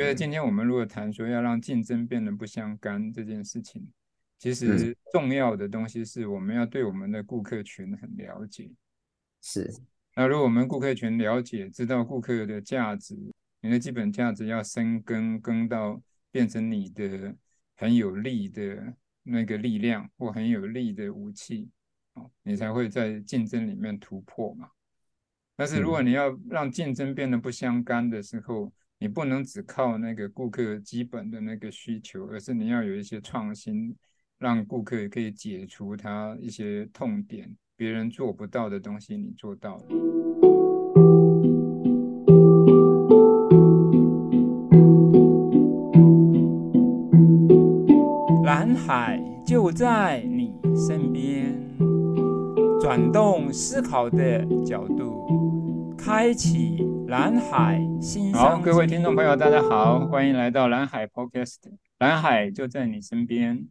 [0.00, 3.86] 觉得今天我们如果谈说要让竞争变得不相干这件事情，
[4.38, 8.70] 其实重要的东西是我们要对我们的顾客群很了解。
[9.42, 9.70] 是。
[10.16, 13.14] 那如果我们顾客群了解，知道顾客的价值，
[13.60, 17.36] 你的基本价值要深耕，耕到变成你的
[17.76, 21.68] 很有力的那个力量或很有力的武器，
[22.14, 24.70] 哦，你才会在竞争里面突破嘛。
[25.56, 28.72] 但是如果你要让竞争变得不相干的时候，
[29.02, 33.96] 你不能只靠那个顾客基本的那个需求，而是你要有一些创新，
[34.38, 39.84] 让顾客可以解除他一些痛点，别人做不到的东西你做到了。
[48.44, 51.58] 蓝海就在你身边，
[52.78, 56.99] 转动思考的角度，开启。
[57.10, 61.56] 蓝海新好，各位听众朋友，大家好，欢迎来到蓝海 Podcast，
[61.98, 63.66] 蓝海就在你身边。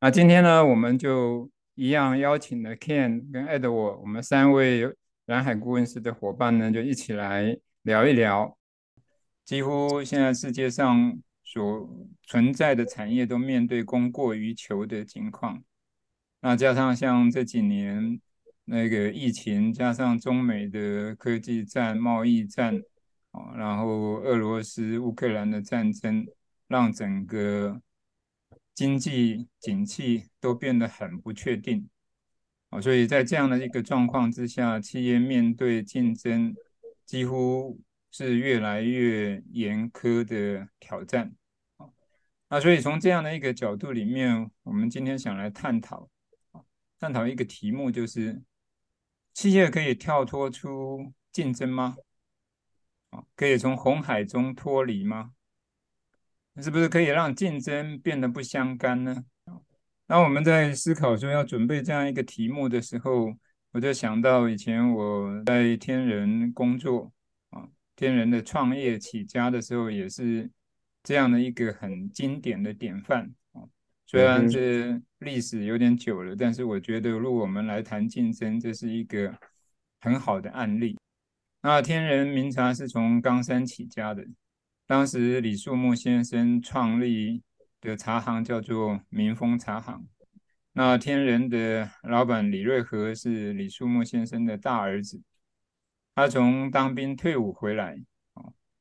[0.00, 4.90] 那今天呢，我们就一样邀请了 Ken 跟 Edward，我们三位
[5.26, 8.56] 蓝海顾问师的伙伴呢，就一起来聊一聊。
[9.44, 11.90] 几乎现在世界上所
[12.22, 15.62] 存在的产业都面对供过于求的情况，
[16.40, 18.18] 那加上像这几年。
[18.68, 22.76] 那个疫情加上中美的科技战、贸易战，
[23.30, 26.26] 啊，然后俄罗斯、乌克兰的战争，
[26.66, 27.80] 让整个
[28.74, 31.88] 经济景气都变得很不确定，
[32.70, 36.52] 啊，所以在这样的一个状况之下，企业面对竞争
[37.04, 37.80] 几乎
[38.10, 41.32] 是越来越严苛的挑战，
[41.76, 41.86] 啊，
[42.48, 46.10] 那所以从这样的一个角度里面，我们今天想来探讨，
[46.98, 48.42] 探讨一个题目就是。
[49.36, 51.94] 企业可以跳脱出竞争吗？
[53.10, 55.32] 啊可以从红海中脱离吗？
[56.62, 59.26] 是不是可以让竞争变得不相干呢？
[60.06, 63.30] 那我们在思考说要准备这样一个题目的时候，
[63.72, 67.12] 我就想到以前我在天人工作
[67.50, 70.50] 啊，天人的创业起家的时候，也是
[71.02, 73.30] 这样的一个很经典的典范。
[74.08, 79.36] 虽然这历史有点久了，但是我觉得，如果我们来谈竞争，这是一个
[80.00, 80.96] 很好的案例。
[81.62, 84.24] 那天人茗茶是从冈山起家的，
[84.86, 87.42] 当时李树木先生创立
[87.80, 90.06] 的茶行叫做民丰茶行。
[90.72, 95.20] 那天人的老板李瑞和是李树木先生的大儿子，
[96.14, 97.98] 他从当兵退伍回来，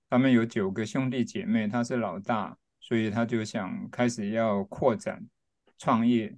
[0.08, 2.58] 他们有九个兄弟姐妹，他是老大。
[2.88, 5.28] 所以他就想开始要扩展
[5.76, 6.32] 创业，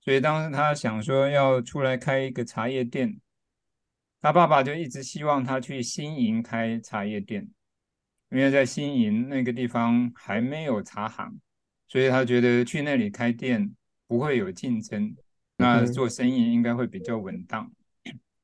[0.00, 3.20] 所以当时他想说要出来开一个茶叶店，
[4.20, 7.48] 他爸爸就一直希望他去新营开茶叶店，
[8.30, 11.38] 因为在新营那个地方还没有茶行，
[11.86, 13.72] 所以他觉得去那里开店
[14.08, 15.14] 不会有竞争，
[15.56, 17.70] 那做生意应该会比较稳当。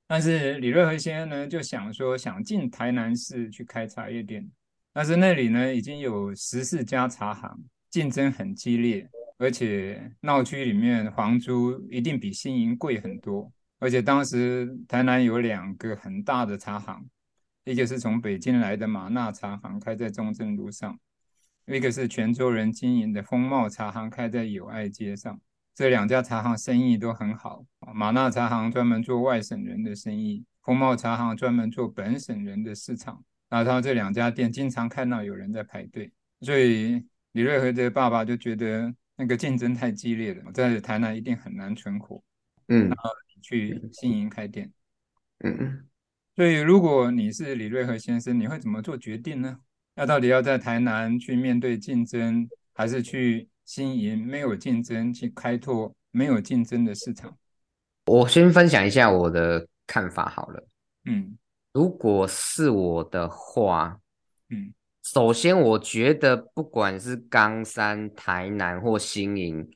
[0.06, 4.48] 但是李瑞和先生呢就想说想进台南市去开茶叶店。
[4.96, 7.54] 但是那里呢，已经有十四家茶行，
[7.90, 13.52] 竞争很激烈，而且闹区里面房租一定比新营贵很多。
[13.78, 17.06] 而且当时台南有两个很大的茶行，
[17.66, 20.94] 一个是从北京来的马纳茶行，开在中正路上；
[21.66, 25.38] 一个是泉州人经营的风貌茶行，开在友爱街上。
[25.74, 33.22] 这两家茶行生意都很好，马纳茶行专门做外省人的生意，风貌茶行专门做本省人的市场。
[33.48, 42.22] 然后他这两家店经常看到有人在排队，所以李瑞和的爸爸就觉得那个竞争太激烈了，在台南一定很难存活。
[42.68, 44.72] 嗯，然后去新营开店。
[45.44, 45.86] 嗯嗯。
[46.34, 49.58] 所以如果你是李瑞和先生，你会怎么做决定呢？
[49.94, 57.38] 要到底要在台南去面对竞争，还是去新营没有竞争去开拓没有竞争的市场？
[58.06, 60.68] 我先分享一下我的看法好了。
[61.04, 61.38] 嗯。
[61.76, 64.00] 如果是我的话，
[64.48, 64.72] 嗯，
[65.02, 69.68] 首先我觉得不管是冈山、台南或新营，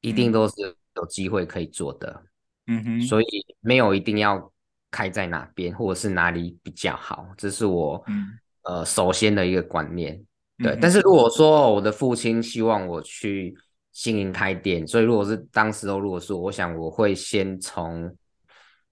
[0.00, 0.54] 一定都是
[0.96, 2.24] 有机会可以做的，
[2.66, 3.26] 嗯哼，所以
[3.60, 4.52] 没有一定要
[4.90, 8.26] 开在哪边或者是哪里比较好，这是我、嗯、
[8.64, 10.20] 呃首先的一个观念。
[10.58, 13.54] 对，嗯、但是如果说我的父亲希望我去
[13.92, 18.16] 新营开店，所以如果是当时候如果说我想我会先从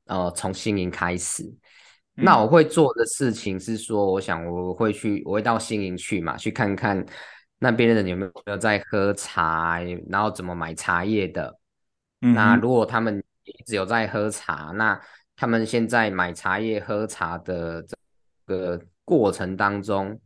[0.04, 1.52] 呃从新营开始。
[2.20, 7.04] 那我会做的事情是说，我想我会去，我会到新营去嘛，去看看
[7.58, 11.58] 那边的人有没有在喝茶，然后怎么买茶叶的。
[12.20, 15.00] 嗯、那如果他们一直有在喝茶，那
[15.36, 17.96] 他们现在买茶叶喝茶的这
[18.46, 20.20] 个过程当中，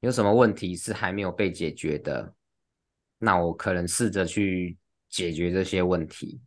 [0.00, 2.34] 有什么问题是还没有被解决的，
[3.18, 4.76] 那我可能试着去
[5.08, 6.40] 解决这些问题。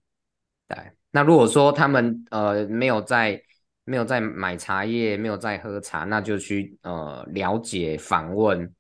[0.68, 0.78] 对，
[1.10, 3.42] 那如果说他们呃没有在
[3.86, 8.72] 没有在买茶叶，没有在喝茶，那就去呃了解访问，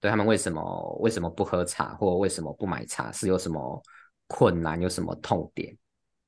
[0.00, 3.82] 对他们为什么为什么不喝茶，或为什么不买茶，是有什么
[4.26, 5.76] 困难，有什么痛点？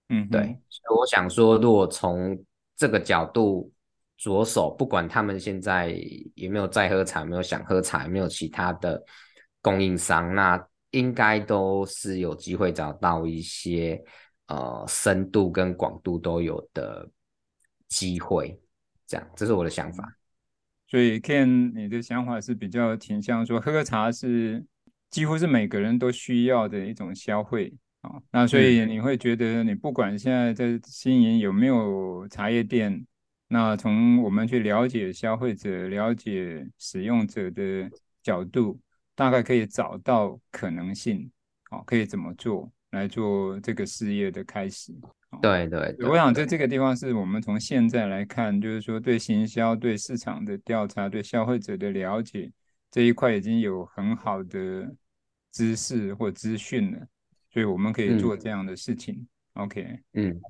[0.09, 2.39] 嗯，对，所以我想说，如果从
[2.77, 3.73] 这个角度
[4.17, 5.97] 着手，不管他们现在
[6.35, 9.03] 有没有在喝茶，有没有想喝茶，有没有其他的
[9.61, 14.03] 供应商，那应该都是有机会找到一些
[14.47, 17.09] 呃深度跟广度都有的
[17.89, 18.61] 机会。
[19.07, 20.17] 这样，这是我的想法。
[20.89, 24.65] 所以，Ken，你的想法是比较倾向说，喝茶是
[25.11, 27.73] 几乎是每个人都需要的一种消费
[28.03, 28.23] 啊。
[28.31, 33.05] 那所以你会觉得，你不管现在在新营有没有茶叶店，
[33.49, 37.91] 那从我们去了解消费者、了解使用者的
[38.23, 38.81] 角度，
[39.15, 41.31] 大概可以找到可能性，
[41.71, 44.93] 哦，可以怎么做来做这个事业的开始。
[45.41, 52.51] 对对，对，我想在这个地方是我们从现在来看，就是说对行销、对市场的调查、对消费者的了解
[52.91, 54.95] 这一块已经有很好的
[55.53, 57.07] 知识或资讯了。
[57.53, 59.15] 所以我们可以做这样的事情。
[59.55, 60.41] 嗯、OK，嗯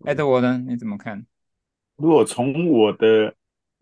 [0.00, 0.64] ，Edward 呢？
[0.66, 1.26] 你怎么看？
[1.96, 3.34] 如果从我的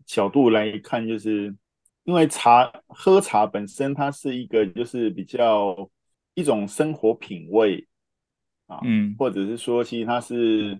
[0.05, 1.55] 角度来看，就是
[2.03, 5.89] 因为茶喝茶本身它是一个就是比较
[6.33, 7.87] 一种生活品味
[8.75, 10.79] 啊，嗯，或者是说其实它是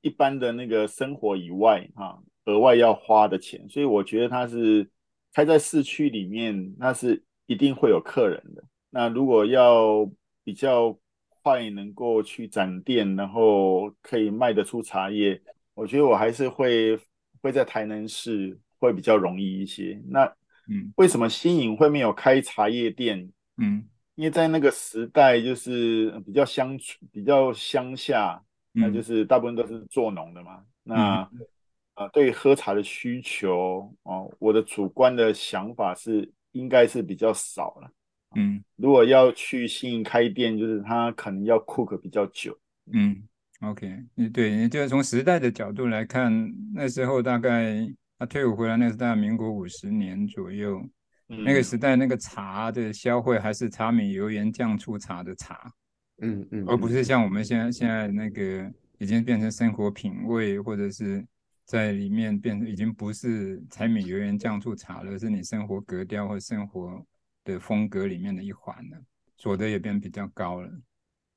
[0.00, 4.88] 一般的那个生活以外啊，额外要花的钱，所以我觉得它是
[5.32, 8.64] 开在市区里面，那是一定会有客人的。
[8.90, 10.10] 那如果要
[10.44, 10.98] 比较。
[11.46, 15.40] 快能够去展店，然后可以卖得出茶叶，
[15.74, 16.98] 我觉得我还是会
[17.40, 20.02] 会在台南市会比较容易一些。
[20.08, 20.24] 那
[20.68, 23.30] 嗯，为什么新颖会没有开茶叶店？
[23.58, 23.84] 嗯，
[24.16, 26.76] 因为在那个时代就是比较乡
[27.12, 28.42] 比较乡下，
[28.72, 30.62] 那就是大部分都是做农的嘛。
[30.82, 31.28] 那
[31.94, 37.90] 呃，对喝茶的需求哦，我的主观的想法是应该是比较少了。
[38.34, 42.58] 嗯，如果要去新营开店，就是他可能要 cook 比较久。
[42.92, 43.22] 嗯
[43.62, 46.30] ，OK，你对，你就是从时代的角度来看，
[46.74, 50.82] 那时候大概他退伍回来，那是大概民国五十年左右，
[51.28, 55.72] 嗯，那个时代那个茶的消费还是茶米油盐酱醋茶的茶，
[56.22, 61.26] 嗯嗯，而不是像我们现在现在那个已经变成生活品味，或者是
[61.64, 67.04] 在里面变成已经不是柴米油盐酱醋茶了，是你生活格调或生活。
[67.46, 69.00] 的风格里面的一环了，
[69.36, 70.68] 所得也变比较高了，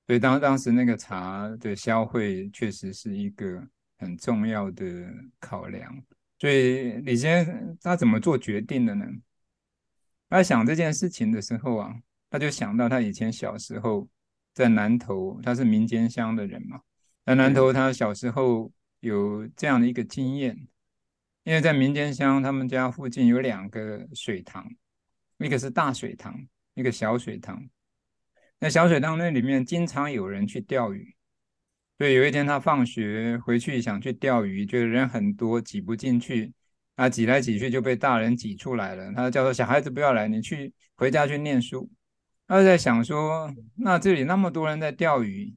[0.07, 3.63] 所以当当时那个茶的消费确实是一个
[3.99, 4.85] 很重要的
[5.39, 5.95] 考量。
[6.39, 9.05] 所以李先生他怎么做决定的呢？
[10.29, 11.93] 他想这件事情的时候啊，
[12.29, 14.07] 他就想到他以前小时候
[14.53, 16.81] 在南投，他是民间乡的人嘛，
[17.25, 20.67] 在南投他小时候有这样的一个经验，
[21.43, 24.69] 因为在民间乡，他们家附近有两个水塘。
[25.39, 26.37] 一个是大水塘，
[26.73, 27.69] 一个小水塘。
[28.59, 31.15] 那小水塘那里面经常有人去钓鱼，
[31.97, 36.51] 所以有一天他放学回去想去钓鱼，觉得人很多挤不进去，
[36.99, 39.13] 啊，挤来挤去就被大人挤出来了。
[39.13, 41.89] 他叫做小孩子不要来，你去回家去念书。
[42.45, 45.55] 他就在想说，那这里那么多人在钓鱼，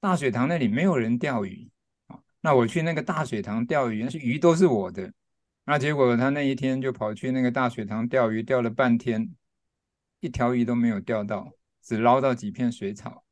[0.00, 1.68] 大水塘那里没有人钓鱼，
[2.40, 5.12] 那我去那个大水塘钓鱼，那些鱼都是我的。
[5.66, 9.28] 那结果他那一天就跑去那个大水塘钓鱼，钓了半天，
[10.20, 11.52] 一条鱼都没有钓到，
[11.82, 13.22] 只捞到几片水草。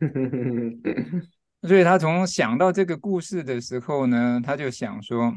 [1.62, 5.32] 所以他从想到这个故事的时候呢，他就想说，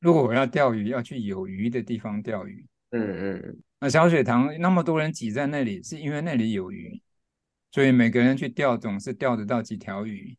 [0.00, 2.66] 如果我要钓鱼，要去有鱼的地方钓鱼。
[2.90, 3.58] 嗯嗯。
[3.78, 7.00] 那小水塘那么多人挤在那里，是因为那里有鱼，
[7.70, 10.36] 所以每个人去钓总是钓得到几条鱼。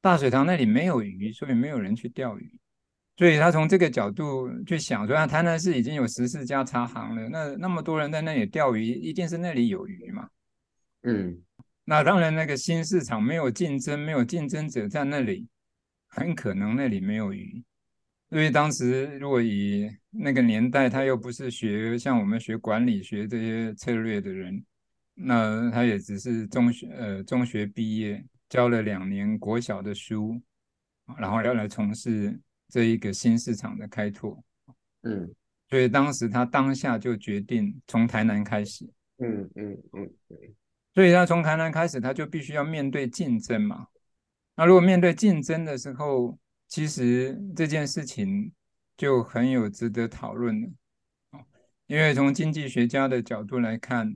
[0.00, 2.58] 大水塘那里没有鱼，所以没有人去钓鱼。
[3.16, 10.28] 所以他从这个角度去想说，啊，台南市已经有十四家茶行了，那那么多人在那里钓鱼，一定是那里有鱼嘛。
[11.02, 11.42] 嗯，
[11.84, 15.48] 那当然，那个新市场没有竞争，没有竞争者在那里，
[16.06, 17.64] 很可能那里没有鱼。
[18.30, 24.64] 因为当时如果以那个年代，他又不是学像我们学管理学这些策略的人，
[25.14, 30.40] 那他也只是中学呃中学毕业，教了两年国小的书，
[31.16, 32.38] 然后要来从事。
[32.70, 34.44] 这一个新市场的开拓，
[35.00, 35.34] 嗯，
[35.70, 38.84] 所以当时他当下就决定从台南开始，
[39.20, 40.10] 嗯嗯嗯，
[40.94, 43.86] 所以他从台南开始，他就必须要面对竞争嘛。
[44.54, 48.52] 那如果面对竞争的时候，其实这件事情
[48.96, 50.68] 就很有值得讨论的。
[51.86, 54.14] 因为从经济学家的角度来看，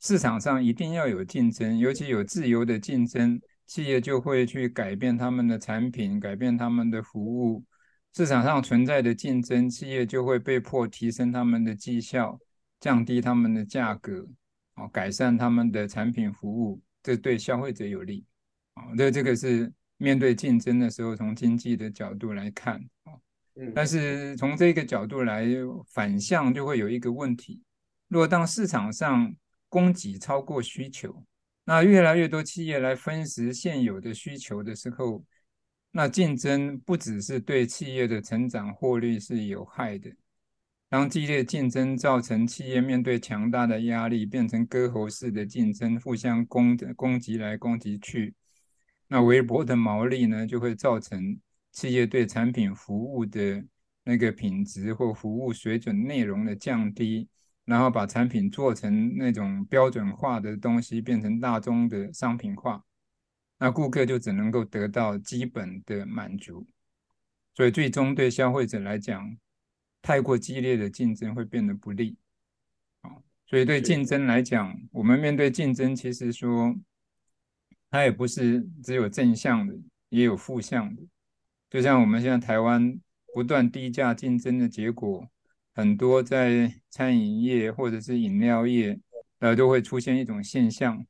[0.00, 7.64] 市场上一定要有竞争，尤其有自由的竞争，企业就会去改变他们的产品，改变他们的服务。
[8.12, 12.38] 市场上存在的竞争，企业就会被迫提升他们的绩效，
[12.80, 14.26] 降低他们的价格，
[14.74, 18.26] 啊，改善他们的产品服务，这对消费者有利。
[18.74, 23.12] 啊，这这个是面对竞争的时候，从经济的角度来看，啊。
[23.74, 25.46] 但是从这个角度来
[25.92, 27.62] 反向，就会有一个问题：
[28.08, 29.34] 如果当市场上
[29.68, 31.22] 供给超过需求，
[31.64, 35.22] 那越来越多企业来分食现有的需求的时候，
[35.90, 40.10] 那竞争不只是对企业的成长获利是有害的。
[40.88, 48.34] 当激烈竞争造成企业面对强大的压力，变成割喉式的竞争，互相攻的攻击来攻击去，
[49.10, 51.38] 那微薄的毛利呢，就会造成。
[51.72, 53.64] 企业对产品服务的
[54.02, 57.28] 那个品质或服务水准内容的降低，
[57.64, 62.84] 然后把产品做成那种标准化的东西，变成大宗的商品化，
[63.60, 66.66] 那顾客就只能够得到基本的满足，
[67.54, 69.36] 所以最终对消费者来讲，
[70.02, 72.16] 太过激烈的竞争会变得不利。
[73.46, 76.74] 所以对竞争来讲，我们面对竞争，其实说
[77.90, 79.74] 它也不是只有正向的，
[80.10, 81.02] 也有负向的。
[81.68, 82.98] 就像我们现在台湾
[83.34, 85.28] 不断低价竞争的结果，
[85.74, 88.98] 很多在餐饮业或者是饮料业，
[89.38, 91.04] 呃，都会出现一种现象，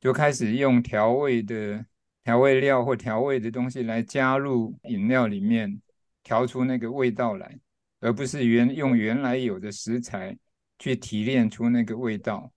[0.00, 1.84] 就开始用调味的
[2.24, 5.80] 调味料或调味的东西来加入饮料里面，
[6.22, 7.58] 调出那个味道来，
[8.00, 10.36] 而不是原用原来有的食材
[10.78, 12.52] 去提炼出那个味道。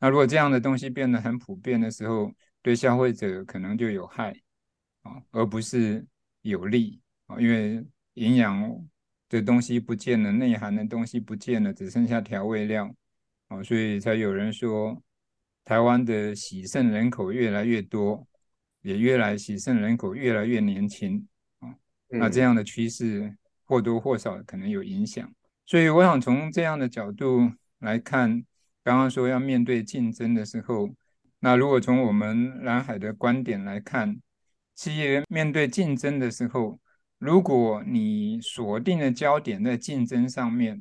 [0.00, 4.34] 那如果这样的东西变得很普遍的时候，对消费者可能就有害
[5.02, 6.06] 啊，而不是。
[6.42, 7.84] 有利啊，因为
[8.14, 8.88] 营养
[9.28, 12.94] 的东西不见了，内涵的东西不见了，只剩下调味料
[13.48, 15.02] 啊，所以才有人说，
[15.64, 18.26] 台湾的喜肾人口越来越多，
[18.82, 21.26] 也越来喜肾人口越来越年轻
[21.58, 21.74] 啊，
[22.06, 25.30] 那这样的趋势或多或少可能有影响，
[25.66, 27.50] 所以我想从这样的角度
[27.80, 28.42] 来看，
[28.84, 30.88] 刚刚说要面对竞争的时候，
[31.40, 34.20] 那如果从我们蓝海的观点来看。
[34.74, 36.78] 企业面对竞争的时候，
[37.18, 40.80] 如果你锁定的焦点在竞争上面，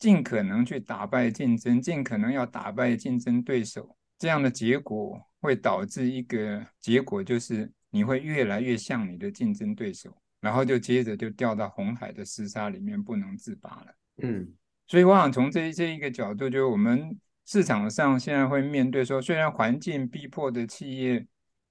[0.00, 13.94] 尽可能去打败竞争，尽可能要打败竞争对手，这样的结果会导致一个结果，就是你会越来越像你的竞争对手，然后就接着就掉到红海的厮杀里面不能自拔了。
[14.24, 14.52] 嗯，
[14.88, 17.16] 所以我想从这这一个角度，就是我们
[17.50, 21.26] 市场上现在会面对说，虽然环境逼迫的企业。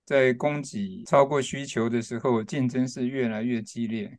[0.05, 4.17] 在供给超过需求的时候，竞争是越来越激烈。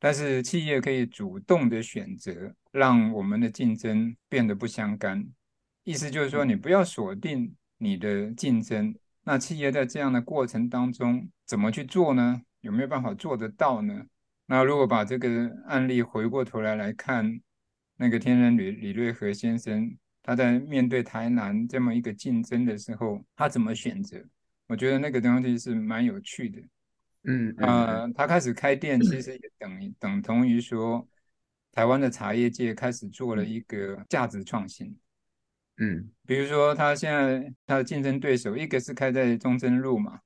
[0.00, 5.24] 但是企业可以主动的选择，让我们的竞争变得不相干。
[5.84, 8.92] 意思就是说，你不要锁定你的竞争。
[9.22, 12.42] 那企业在这样的过程当中，怎么去做呢？
[12.60, 14.04] 有没有办法做得到呢？
[14.46, 17.40] 那如果把这个案例回过头来来看，
[17.96, 24.22] 那个天然李李瑞和先生，他在面对台南这么一个竞争的时候，他怎么选择？
[24.68, 26.62] 我觉得那个东西是蛮有趣的，
[27.24, 31.06] 嗯啊，他开始开店，其实也等于等同于说，
[31.72, 34.96] 台湾的茶叶界开始做了一个价值创新，
[35.76, 40.20] 嗯，比如说他现在他的竞争对手，一个是开在中正路嘛，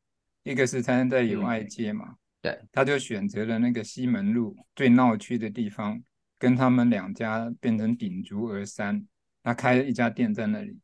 [0.45, 1.65] 一个是开在友爱。
[1.65, 6.01] 街嘛，对，他就选择了那个西门路最闹区的地方，
[6.39, 9.05] 跟他们两家变成鼎足而三，
[9.47, 10.77] 他开了一家店在那里，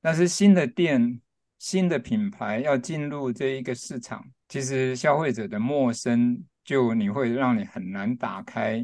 [0.00, 1.20] 但是新的店。
[1.62, 8.82] 新的品牌要进入这一个市场，其实消费者的陌生就你会让你很难打开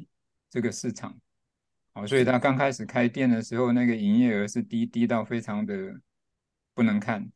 [0.50, 1.18] 这个市场，
[1.94, 5.98] 好，所以他刚开始开店的时候，那个营业额是低低到非常的
[6.74, 7.26] 不能看，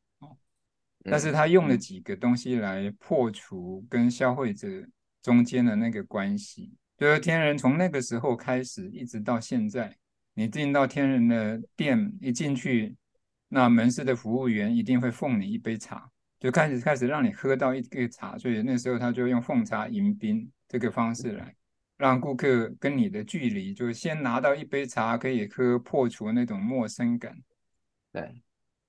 [1.04, 4.68] 但是他用了几个东西来破除跟消费者
[5.22, 9.96] 中间的那个关系，就是天人从那个时候开始一直到现在，
[10.40, 12.96] 你进到天人的店一进去。
[13.48, 21.54] 那门市的服务员一定会奉你一杯茶，就开始开始让你喝到一个茶，所以那时候他就用奉茶迎宾这个方式来
[21.98, 27.36] 让顾客跟你的距离，就先拿到一杯茶可以喝，破除那种陌生感。
[28.10, 28.40] 对，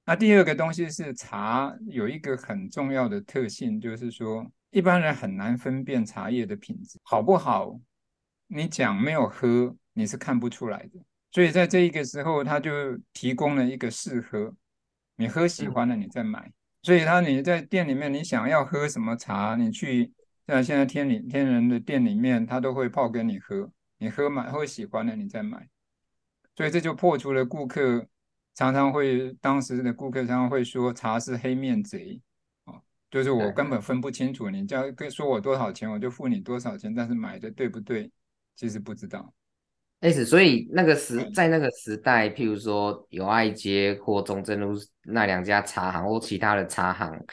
[0.05, 7.77] 那第二个东西是茶有一个很重要的特性，就是说一般人很难分辨茶叶的品质好不好，
[8.48, 11.00] 你讲没有喝，你是看不出来的。
[11.32, 14.54] 所以在这一个时候，他就提供了一个试喝，
[15.16, 16.52] 你喝喜欢了，你再买。
[16.84, 20.12] 所以他你在店里面，你想要喝什么茶，你去
[20.48, 23.72] 像现在天里天人的店里面，他都会泡给你喝。
[23.98, 25.70] 你喝买喝喜欢了，你再买。
[26.56, 28.06] 所以这就破除了顾客
[28.56, 32.20] 常常会当时的顾客常常会说茶是黑面贼
[32.66, 38.12] 啊，就是我根本分不清楚，你叫跟说我多少钱我就付你多少钱，但是买的对不对，
[38.56, 39.34] 其实不知道。
[40.25, 47.24] 所以那个时在那个时代，譬如说友爱街或中正路那两家茶行或其他的茶行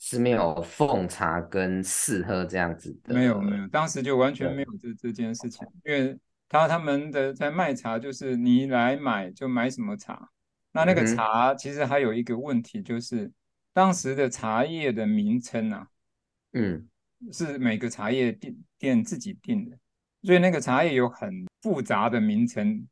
[0.00, 3.14] 是没有奉茶跟试喝这样子的。
[3.14, 6.18] 没有没有，当时就完全没有这这件事情，因为
[6.48, 10.28] 他他们的在卖茶就是你来买就买什么茶。
[10.72, 13.30] 那那个茶其实还有一个问题，就是
[13.72, 15.86] 当时的茶叶的名称啊，
[16.54, 16.88] 嗯，
[17.32, 19.78] 是每个茶叶店店自己定的。
[20.26, 22.84] 所以那个茶叶有很复杂的名称，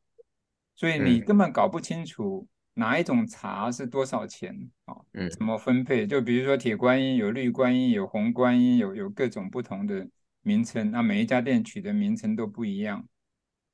[0.73, 4.95] 所以你根本搞不清楚哪一种茶是多少钱啊？
[5.11, 6.07] 嗯，怎么分配？
[6.07, 10.07] 就比如说铁观音有绿观音，有红观音，有有各种不同的
[10.43, 13.05] 名称，那每一家店取的名称都不一样。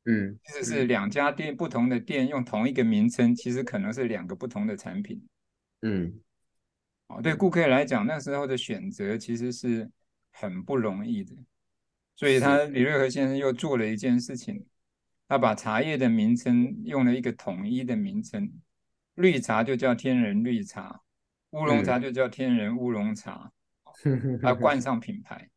[0.06, 5.24] 嗯，其实是两家店不同的店用同一个名称，其实可能是两个不同的产品。
[5.84, 6.12] 嗯，
[7.10, 9.88] 哦，对顾客来讲，那时候的选择其实是
[10.32, 11.36] 很不容易的。
[12.22, 14.64] 所以他李瑞和先生又做了一件事情，
[15.28, 18.48] 他把茶叶的名称用了一个统一的名称，
[19.16, 21.02] 绿茶就叫天人绿茶，
[21.50, 23.52] 乌龙茶就叫天人乌龙茶，
[24.40, 25.50] 他冠上品牌，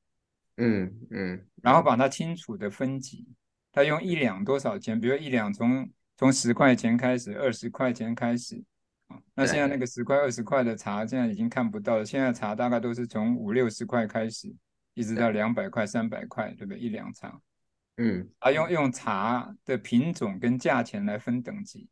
[0.56, 3.28] 嗯嗯，然后把它清楚的分级，
[3.70, 8.64] 他用一两多少钱，比如一两从从十块钱开始，二十块钱开始，
[9.34, 14.50] 那现在那个十块二十块的茶现在已经看不到了，现在茶大概都是从五六十块开始。
[14.94, 16.78] 一直到两百块、三百块，对不对？
[16.78, 17.40] 一两茶，
[17.96, 21.88] 嗯，啊，用用茶的品种跟价钱来分等级，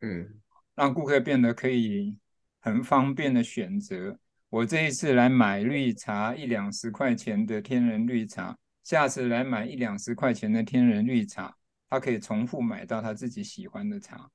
[0.00, 0.40] 嗯，
[0.76, 2.16] 让顾客变得可以
[2.60, 4.16] 很方便的选择。
[4.50, 11.56] 我这一次来买绿茶，一两十块钱的天然绿茶，下次来买一两十块钱的天然绿茶，
[11.90, 14.30] 他可以重复买到他自己喜欢的茶。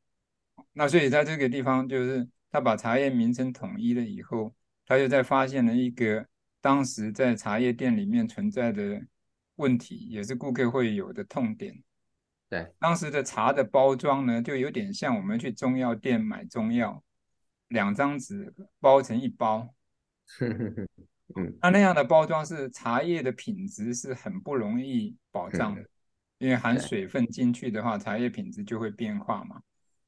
[0.73, 4.53] 那所以在这个地方，就是他把茶叶名称统一了以后，
[4.85, 6.27] 他又在发现了一个。
[6.61, 9.01] 当时在茶叶店里面存在的
[9.55, 11.81] 问题，也是顾客会有的痛点。
[12.49, 17.03] 对，当时的茶的包装呢，就有点像我们去中药店买中药，
[17.67, 19.73] 两张纸包成一包。
[21.35, 25.85] 嗯，那那样的包装是茶叶的品质是很不容易保障的，
[26.39, 29.61] 因为含水分进去的话，茶叶品质就会变化嘛。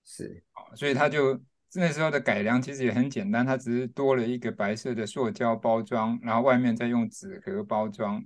[0.04, 0.44] 是，
[0.76, 1.40] 所以他就。
[1.74, 8.22] 那时候的改良其实也很简单，它只是多了一个白色的塑胶包装，然后外面再用纸盒包装。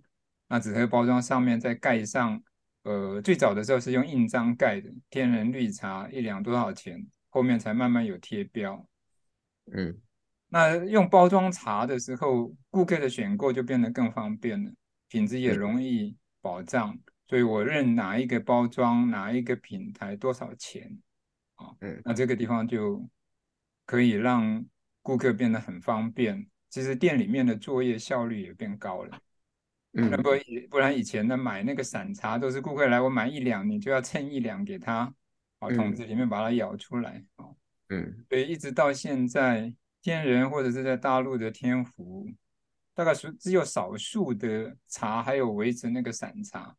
[0.48, 2.42] 那纸盒包装上面再盖上，
[2.84, 8.88] 呃，最早的时候是用印章盖的，天人绿茶一两多少钱，后面才慢慢有贴标。
[9.72, 9.96] 嗯，
[10.50, 14.72] 那用包装茶的时候，顾客的选购就变得更方便了，
[15.08, 16.98] 品质也容易保障。
[17.28, 21.00] 所以我认哪一个包装，哪一个品牌多少钱，
[21.56, 23.08] 啊，嗯，那这个地方就。
[23.86, 24.66] 可以让
[25.02, 29.20] 顾客变得很方便，其实店里面的作业效率也变高了。
[29.94, 30.32] 嗯，不
[30.70, 35.14] 不然以前呢，买那个散茶都是顾客来，我买一两，你就要称一两给他，
[35.60, 37.56] 好，桶子里面把它舀出来，哦，
[37.90, 42.28] 嗯，所以一直到现在，天人或者是在大陆的天福，
[42.94, 46.76] 大概是只有少数的茶还有维持那个散茶，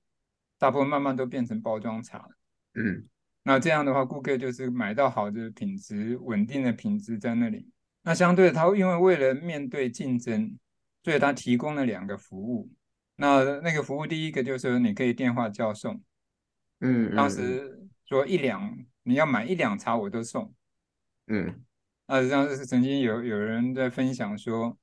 [0.59, 2.29] 大部分慢慢都变成包装茶。
[2.75, 3.07] 嗯。
[3.49, 7.71] 那这样的话，顾客就是买到好的品质、稳定的品质在那里。
[8.03, 10.59] 那相对他，因为为了面对竞争，
[11.05, 12.69] 所以他提供了两个服务。
[13.15, 16.03] 那那个服务，第一个就是你可以电话叫送。
[16.81, 20.53] 嗯，当时说一两，你要买一两茶我都送。
[21.29, 21.65] 嗯，
[22.09, 24.77] 那实际上是曾经有有人在分享说，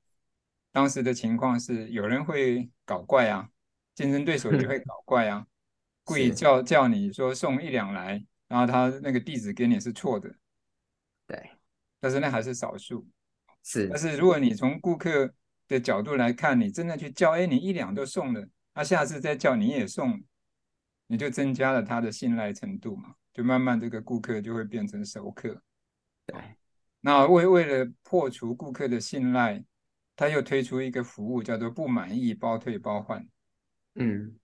[0.72, 3.50] 当时的情况是有人会搞怪啊，
[3.94, 5.46] 竞争对手也会 搞怪啊，
[6.02, 8.24] 故意叫叫你说送一两来。
[8.46, 10.32] 然后他那个地址给你是错的，
[11.26, 11.50] 对，
[11.98, 13.06] 但是那还是少数，
[13.62, 13.88] 是。
[13.88, 15.32] 但是如果你从顾客
[15.66, 20.22] 的角度来看，你真的去叫，哎，你一两都送了，他下次再叫你也送，
[21.06, 25.62] 你就增加了他的信赖程度嘛，就慢慢这个顾客就会变成熟客。
[26.26, 26.36] 对，
[27.00, 29.64] 那为为了破除顾客的信赖，
[30.14, 33.26] 他又推出一个服务叫做不满意包退包换。
[33.94, 34.36] 嗯。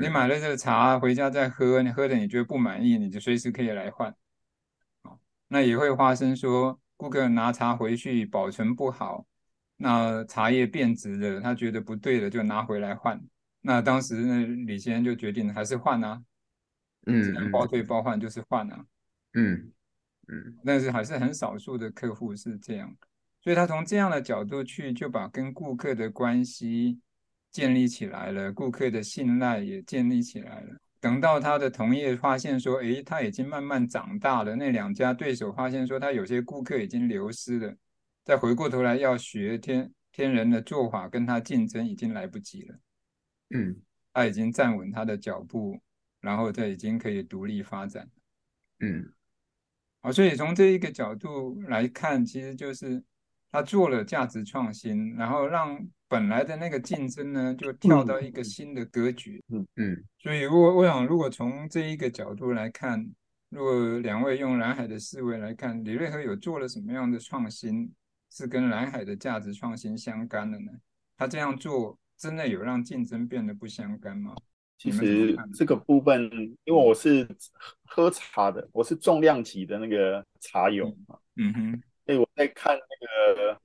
[0.00, 4.14] 你买了这个茶回家再喝，你喝的你觉得不满意，你就随时可以来换。
[5.48, 9.26] 那也会发生说顾客拿茶回去保存不好，
[9.76, 13.22] 那茶叶变质了，他觉得不对了，就拿回来换。
[13.60, 16.22] 那当时呢，李先生就决定还是换啊，
[17.06, 18.86] 嗯，包退包换就是换啊，
[19.34, 19.72] 嗯
[20.28, 22.96] 嗯，但是还是很少数的客户是这样，
[23.42, 26.98] 所以他从这样的角度去就把跟顾客的关系。
[27.52, 30.76] 建立起来了，顾客的信赖也建立起来了。
[30.98, 37.76] 等到他的同业发现说，诶，他已经慢慢长大了，那两家对手发现说他有些顾客已经流失了，
[38.24, 42.78] 再回过头来要学天天人的做法跟他竞争，已经来不及了。
[43.50, 43.76] 嗯，
[44.12, 45.80] 他已经站稳他的脚步，
[46.20, 48.08] 然后他已经可以独立发展。
[48.78, 49.12] 嗯，
[50.00, 53.02] 好，所以从这一个角度来看，其实就是
[53.52, 55.78] 他做了价值创新，然后让。
[56.12, 59.42] 本来的那个竞争呢，就跳到一个新的格局。
[59.48, 63.02] 嗯嗯，所以我我想，如果从这一个角度来看，
[63.48, 67.90] 如果两位用蓝海的思维来看，李瑞和有做了什么样的创新，
[68.30, 70.70] 是跟蓝海的价值创新相干的呢？
[71.16, 74.34] 他这样做真的有让竞争变得不相干吗？
[74.76, 76.30] 其实这个部分，
[76.64, 77.26] 因为我是
[77.84, 80.94] 喝茶的，我是重量级的那个茶友。
[81.36, 83.60] 嗯哼，所以我在看那个。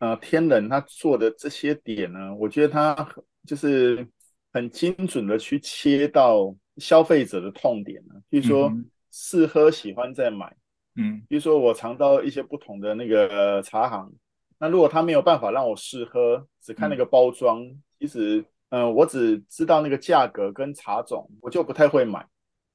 [0.00, 3.06] 呃，天人他做的这些点呢，我觉得他
[3.46, 4.04] 就是
[4.50, 8.14] 很精准的去切到消费者的痛点呢。
[8.30, 8.72] 比如说
[9.10, 10.56] 试喝喜欢再买，
[10.96, 14.10] 嗯，比如说我尝到一些不同的那个茶行，
[14.58, 22.26] 那如果他没有办法让我试喝，只看那个包装，嗯、其实，嗯、呃，我只知道那个价格跟茶种，我就不太会买，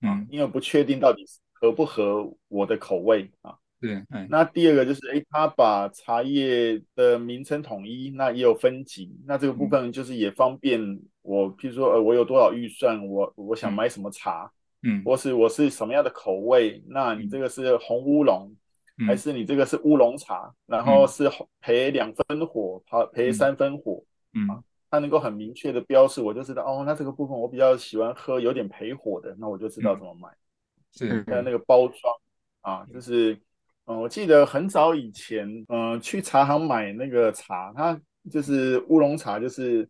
[0.03, 3.57] 嗯，因为不确定到底合不合我的口味啊。
[3.81, 14.51] 对，那第二个就是，哎，他把茶叶的名称统一，那也有分级，那这个部分就是也方便我，譬如说，呃，我有多少预算，我我想买什么茶，
[14.83, 18.53] 嗯，或是我是什么样的口味，那你这个是红乌龙，
[19.07, 21.29] 还是你这个是乌龙茶，然后是
[21.63, 24.61] 焙两分火，焙焙三分火，嗯，
[24.91, 30.27] 它能够很明确的标示，我就知道，哦，那这个部分我比较喜欢喝有点焙火的，那我就知道怎么买，
[30.91, 32.13] 是，还有那个包装
[32.59, 33.39] 啊，就是。
[33.89, 37.99] 嗯，我记得很早以前，呃，去茶行买那个茶，它
[38.29, 39.89] 就是乌龙茶，就是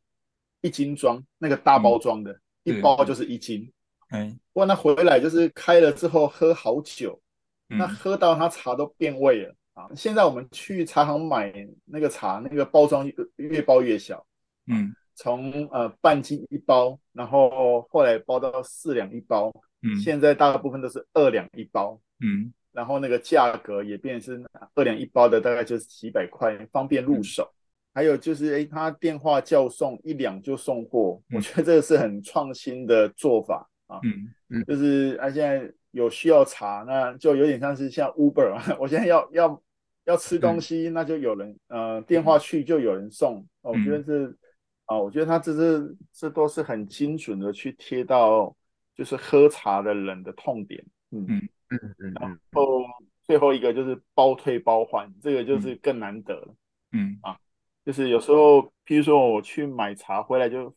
[0.62, 3.70] 一斤装，那个大包装的，嗯、一包就是一斤。
[4.08, 7.22] 哎，不过那回来就是开了之后喝好久，
[7.68, 9.90] 嗯、那喝到它茶都变味了啊。
[9.94, 14.26] 现在我们去茶行买那个茶，那个包装越包越小，
[14.68, 22.54] 嗯，从呃半斤一包，然后后来包到四两一包，嗯，现在大部分都是二两一包，嗯。
[22.72, 27.44] 然后那个价格也变成二两一包的，大概就是几百块，方便入手。
[27.44, 27.56] 嗯、
[27.96, 34.00] 还有就是，哎，他电话叫送一两就送货，嗯、我觉得这个是很创新的做法啊。
[34.04, 39.64] 嗯嗯，就是啊，现在有需要茶，那就有点像是像 Uber 啊， 我现在要要
[40.06, 43.40] 要吃东西，嗯、那就有人呃电话去就有人送。
[43.64, 44.38] 嗯、我觉得是
[44.86, 48.56] 啊，我觉得他这是这都是很精准的去贴到
[48.96, 50.84] 就是喝茶的人的痛点。
[51.12, 51.26] 嗯。
[51.28, 52.84] 嗯嗯嗯，然后
[53.24, 56.56] 最后一个就是包退包换，这个就是更难得了。
[56.92, 57.38] 嗯啊，
[57.86, 60.74] 就是有时候，譬如说我去买茶回来，就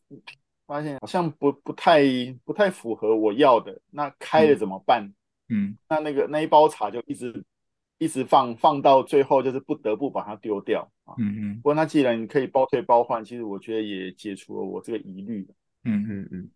[0.67, 2.03] 发现好像不不太
[2.45, 5.13] 不太符合我要的，那开了怎么办？
[5.49, 7.45] 嗯，那那个那一包茶就一直
[7.99, 11.15] 一直放放到最后，就是不得不把它丢掉啊。
[11.19, 11.57] 嗯嗯。
[11.57, 15.47] 不过那既然你可以包退包换，其实我觉得也解除了我这个疑虑。
[15.85, 16.51] 嗯嗯嗯。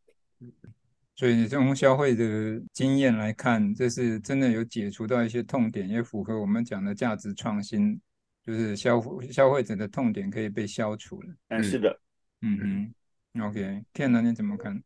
[1.17, 7.99] 所以从消费的经验来看，这是真的有解除到一些痛点，也符合我们讲的价值创新，
[8.45, 11.29] 就是消消费者的痛点可以被消除了。
[11.49, 11.99] 嗯，是的，
[12.43, 12.93] 嗯
[13.35, 14.83] 嗯，OK，天人你怎么看？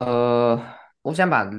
[0.00, 0.62] 呃，
[1.00, 1.50] 我想把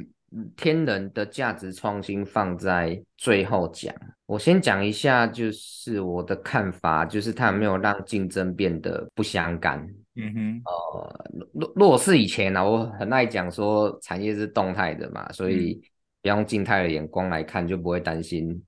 [0.55, 3.91] 天人的价值创新放在最后讲。
[4.27, 9.91] 我先讲一下，就是我的看法，就是它有没有让竞争变得不相干。
[10.15, 15.81] 嗯哼，呃，如如果是以前呢、啊，我很爱讲说产业是动态的嘛，所以
[16.23, 18.61] 要用静态的眼光来看，就不会担心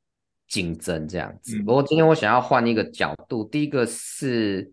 [0.47, 1.57] 竞争这样子。
[1.57, 4.71] 嗯、不过今天我想要换一个角度，第一个是，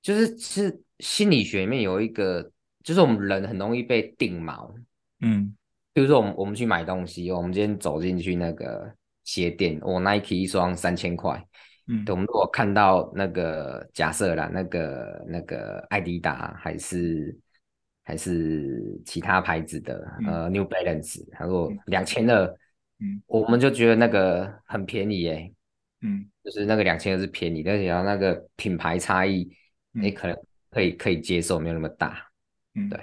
[0.00, 2.50] 就是是心理学里面有一个，
[2.82, 4.72] 就是我们人很容易被定锚，
[5.20, 5.54] 嗯，
[5.92, 11.46] 比如说我们我们去买东西，我们今天走进去那个鞋店，我 Nike 一双三千块。
[11.88, 17.36] 嗯，对，我们如果看到那个假设啦，那个那个艾迪达还是
[18.04, 22.44] 还是其他牌子的，嗯、呃，New Balance，他说两千二，
[23.00, 25.54] 嗯，我们就觉得那个很便宜耶、欸，
[26.02, 29.50] 嗯，就是那个两千二是便宜，但是然后那个品牌差异，
[29.90, 30.36] 你、嗯、可能
[30.70, 32.30] 可以可以接受，没有那么大，
[32.74, 33.00] 嗯，对。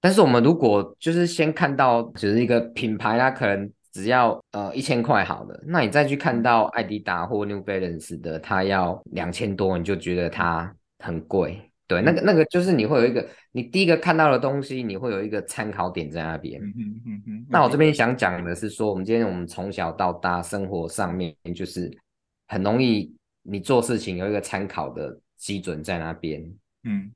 [0.00, 3.70] 但是我们如果就是先看到就是一个品牌，它可能。
[3.94, 11.70] 只要呃一千块好了，那你再去看到艾迪达或 New Balance 的，它要两千多，你就觉得它很贵。
[11.86, 16.60] 对，那个那个就是你会有一个，你第一个看到的东西，你会有一个参考点在那边。
[16.60, 17.46] 嗯嗯嗯嗯。
[17.48, 21.96] 那我这边想讲的是说，我们今天我们从小到大生活上面，就是
[22.48, 26.42] 很容易你做事情有一个参考的基准在那边。
[26.82, 27.12] 嗯，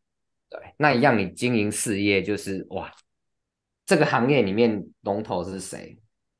[0.48, 0.60] 对。
[0.76, 2.88] 那一样你经营事业就是哇。
[3.84, 5.98] 这个行业里面龙头是谁？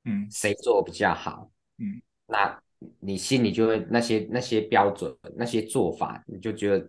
[0.08, 1.50] 嗯，谁做比较好？
[1.78, 2.58] 嗯，那
[3.00, 6.88] 你心里就会那些那些标准、那些做法，你就觉得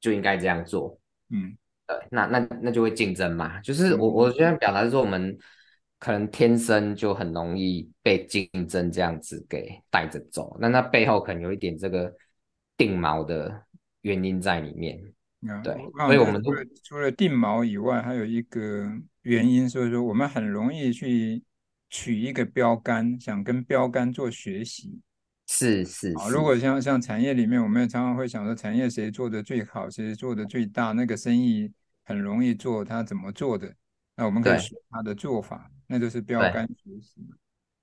[0.00, 0.98] 就应该这样做。
[1.28, 1.54] 嗯，
[1.86, 3.60] 对，那那那就会竞争嘛。
[3.60, 5.36] 就是我我现在表达是说，我们
[5.98, 10.56] 可能天生就很容易被竞争这样子给带着走。
[10.58, 12.10] 那那背后可能有一点这个
[12.76, 13.62] 定锚的
[14.00, 14.98] 原因在里面。
[15.42, 15.72] 嗯、对，
[16.06, 18.90] 所以我们除了除了定锚以外，还有一个
[19.22, 21.42] 原因，所以说我们很容易去
[21.88, 25.00] 取一个标杆，想跟标杆做学习。
[25.46, 26.30] 是是，是。
[26.30, 31.72] 如果像像产业里面，我们也常常会想说，产业谁做的最好，谁做的最大，那个生意
[32.04, 33.74] 很容易做，他怎么做的，
[34.14, 37.26] 那我们可以学他的做法，那就是标杆学习。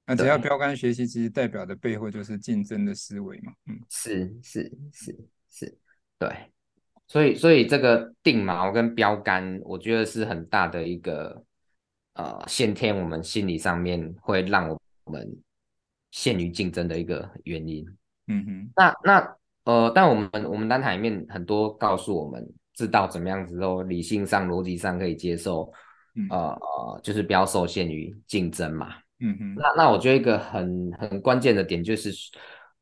[0.05, 3.51] 那只要标杆学习，其实代表的背后就是竞争的思维嘛。
[3.65, 5.17] 嗯，是是是
[5.49, 5.77] 是，
[6.19, 6.29] 对。
[7.07, 11.43] 所以，所以这个定锚跟标杆，我觉得是很大的一个
[12.15, 15.25] 呃先天我们心理上面会让我们
[16.11, 17.85] 陷于竞争的一个原因。
[18.27, 18.71] 嗯哼。
[18.75, 25.71] 那那呃，但我们我们单台里面很多告诉我们，知道怎么样子都理性上、逻辑上可以接受，
[26.15, 28.95] 嗯、呃呃，就是不要受限于竞争嘛。
[29.19, 29.55] 嗯哼。
[29.55, 32.11] 那那我觉得一个很很关键的点就是。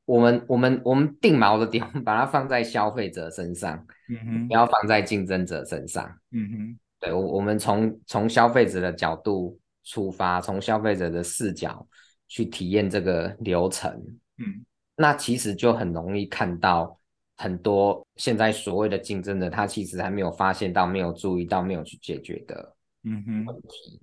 [0.05, 3.73] 我们我们我们定锚的点，把它放在消费者身上，
[4.09, 11.85] 嗯哼，不要放在竞争者身上，嗯哼，对，我我们从从消费者的角度出发，从消费者的视角
[12.27, 13.91] 去体验这个流程，
[14.37, 16.97] 嗯，那其实就很容易看到
[17.35, 23.99] 很多现在所谓的竞争者，他其实还没有发现到、没有注意到、没有去解决的，嗯哼，问题，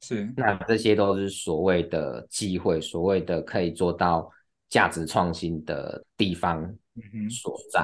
[0.00, 4.30] 是，那这些都是所谓的机会，所谓的可以做到。
[4.70, 6.60] 价值创新的地方
[6.96, 7.80] 嗯所在，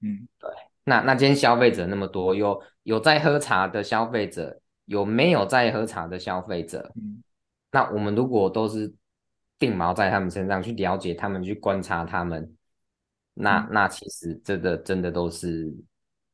[0.00, 0.50] 嗯，嗯，对。
[0.88, 6.92] 那那今天消费者那么多，有有在喝茶的消费者，有没有在喝茶的消费者？
[6.94, 7.22] 嗯，
[7.72, 8.94] 那我们如果都是
[9.58, 12.50] 定锚在他们身上，去了解他们，去观察他们，
[13.34, 15.74] 那、嗯、那其实这个真的都是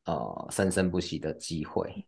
[0.05, 2.05] 呃生生不息的机会。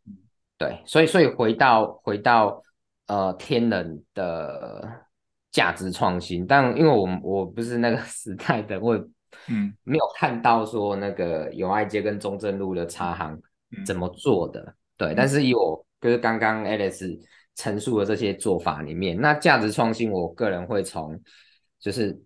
[0.58, 2.64] 对，所以所以回到回到
[3.08, 5.04] 呃天人的。
[5.56, 8.94] 价值创新，但因为我我不是那个 时代的，我
[9.48, 9.74] 嗯。
[9.84, 13.40] 没有看到说那个友爱街跟中正路的茶行
[13.86, 17.20] 怎么做的，嗯、对，但是以我就是刚刚 Alex
[17.56, 21.20] 陈述的这些做法里面，那价值创新，我个人会从
[21.80, 22.20] 就是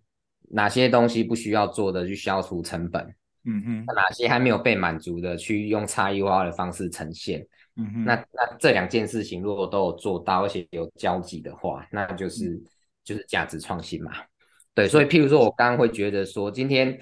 [0.50, 3.04] 哪些东西不需要做的去消除成本，
[3.46, 7.46] 嗯哼，哪些还没有被满足的去用差异化的方式呈现，
[7.76, 12.50] 嗯哼，那那这两件事情如果都有做到，而且有交集的话，那就是。
[12.50, 12.64] 嗯。
[13.02, 14.12] 就是价值创新嘛，
[14.74, 16.98] 对，所以譬如说，我刚刚会觉得说，今天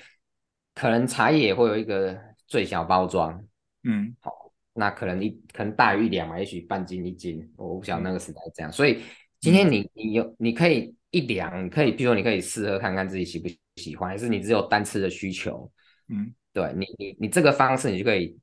[0.73, 3.43] 可能茶叶会有一个最小包装，
[3.83, 4.31] 嗯，好，
[4.73, 9.01] 那可能一可能大于一两嘛，也许半斤一斤，我不晓得那个时代这样，所以
[9.39, 15.71] 今天你你有你可以一两，你可以，譬如说你可以试喝看看自己喜不喜欢，还是你只有单次的需求，
[16.09, 18.37] 嗯，对你你你这个方式，你就可以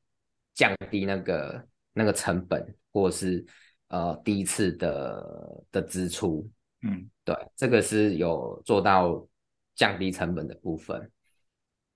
[0.54, 3.44] 降低那个那个成本，或者是
[3.88, 6.48] 呃第一次的的支出。
[6.82, 9.26] 嗯，对，这个是有做到
[9.74, 11.10] 降低成本的部分。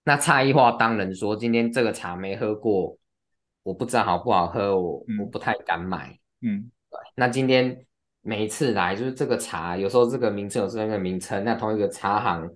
[0.04, 2.96] 那差异化当然说，今天这个茶没喝过，
[3.62, 6.18] 我不知道好不好喝，我、嗯、我不太敢买。
[6.40, 6.98] 嗯，对。
[7.14, 7.84] 那今天
[8.22, 12.50] 每一次来，就是这个茶，有时候这个名称，有时候那个名称，那同一个茶行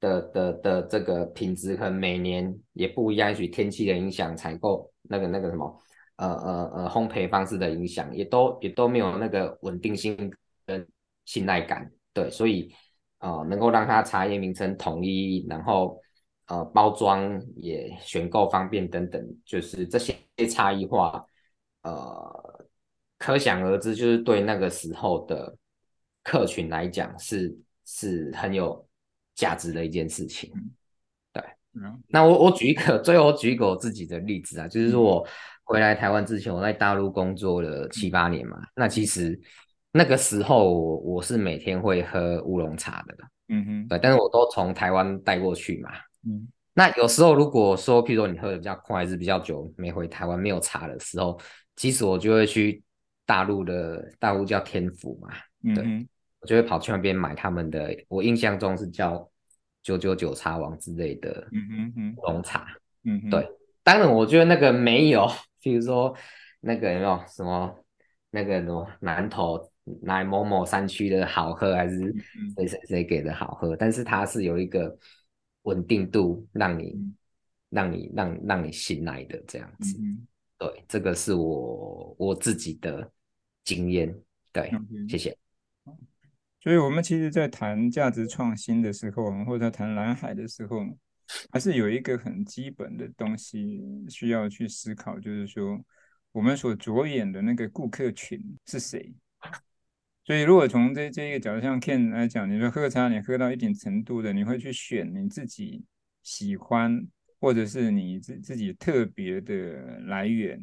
[0.00, 5.80] 的的的这个品质，可能每年也不一样，也许天气的影响，采购那个那个什么，
[6.16, 10.32] 呃呃呃，烘焙方式的影响，也都也都没有那个稳定性
[10.66, 10.84] 跟。
[11.28, 12.74] 信赖感，对，所以
[13.18, 16.00] 呃，能够让它茶叶名称统一，然后
[16.46, 20.16] 呃，包装也选购方便等等，就是这些
[20.50, 21.22] 差异化，
[21.82, 22.64] 呃，
[23.18, 25.54] 可想而知，就是对那个时候的
[26.22, 28.88] 客群来讲是是很有
[29.34, 30.50] 价值的一件事情。
[31.34, 35.28] 对，嗯，那我我举一个，最后举一个我自己的例子啊，就是说我
[35.64, 39.38] 回来台湾之前，我在大陆工作了七八年嘛，那其实。
[39.96, 43.16] 那个时候我我是每天会喝乌龙茶的，
[43.48, 45.90] 嗯哼，对，但是我都从台湾带过去嘛，
[46.26, 51.40] 嗯，那有时候如果说，譬如说你喝的比较快，还是比较久没回台湾没有茶的时候，
[51.76, 52.82] 其实我就会去
[53.24, 55.30] 大陆的大陆叫天府嘛，
[55.74, 56.06] 对，
[56.40, 59.26] 我就会跑去那边买他们的，我印象中是叫
[59.82, 62.66] 九九九茶王之类的，嗯哼哼，乌龙茶，
[63.04, 63.48] 嗯哼，对，
[63.82, 65.26] 当然我觉得那个没有，
[65.62, 66.14] 譬如说
[66.60, 67.74] 那个有没有什么
[68.30, 69.70] 那个什么南投。
[70.02, 71.98] 来某某山区的好喝，还是
[72.56, 73.74] 谁谁谁给的好喝？
[73.74, 74.96] 嗯、但是它是有一个
[75.62, 77.16] 稳定度，让你、嗯、
[77.70, 79.98] 让你让让你信赖的这样子。
[80.00, 80.26] 嗯、
[80.58, 83.10] 对，这个是我我自己的
[83.64, 84.14] 经验
[84.52, 84.72] 对，
[85.08, 85.36] 谢谢。
[86.60, 90.84] 所以，我们其实，在谈价值创新的时候，或者谈蓝海的时候，
[91.52, 95.80] 还是有一个很基本的东西需要去思考，就是说，
[96.32, 99.14] 我们所着眼的那个顾客群是谁。
[100.26, 105.84] 所以，如果从这这一个角度，像 Ken 来讲，你说喝茶，你喝到一定程度的，你会去选你自己
[106.24, 107.06] 喜欢，
[107.38, 110.60] 或者是你自自己特别的来源，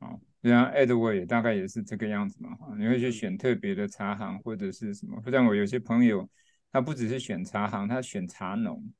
[0.00, 0.10] 啊，
[0.42, 5.18] 就像 Edward 也大概也是这个样子嘛，你会去选特别的茶行或者是什么？
[5.22, 6.28] 不像我有些朋友，
[6.70, 8.92] 他不只是选茶行，他选茶农，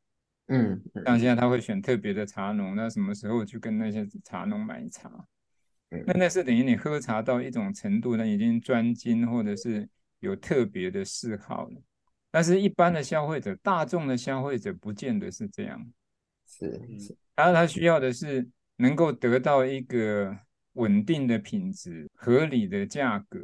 [0.47, 5.13] 嗯，像现在他会选特别的茶农，那什么时候去跟那些茶农买茶？
[5.89, 9.89] 那那是等于你喝茶到一种程度呢，已经专精或者是
[10.21, 11.83] 有特别的嗜好了。
[12.31, 15.87] 但是，一般的消费者、大众的消费者不见得是这样。
[16.47, 18.47] 是是，然后他需要的是
[18.77, 20.37] 能够得到一个
[20.75, 23.41] 稳定的品质、合理的价格，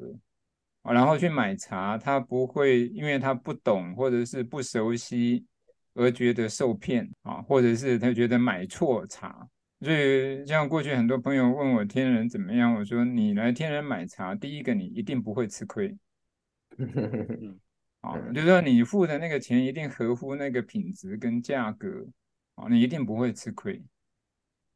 [0.83, 5.47] 然后去买茶，他不会因为他不懂或者是不熟悉
[5.95, 9.49] 而觉得受骗啊，或者是他觉得买错茶。
[9.83, 15.99] 所以，像过去很多朋友问我天人怎么样，我说你来天人买茶，第一个你一定不会吃亏，
[18.01, 22.07] 啊，就是说你付的那个钱一定合乎那个品质跟价格，
[22.55, 23.83] 啊，你一定不会吃亏。